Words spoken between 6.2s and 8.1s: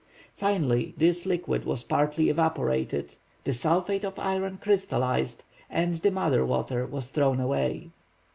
water was thrown away.